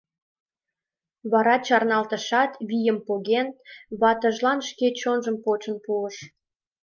Вара 1.31 1.55
чарналтышат, 1.65 2.51
вийым 2.69 2.97
поген, 3.07 3.47
ватыжлан 3.99 4.59
шке 4.69 4.87
чонжым 4.99 5.35
почын 5.43 5.75
пуыш: 5.85 6.15